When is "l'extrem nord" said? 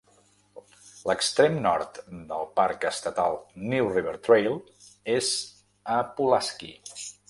1.09-1.99